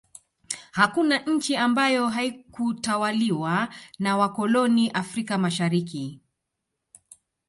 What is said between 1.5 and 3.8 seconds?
ambayo haikutawaliwa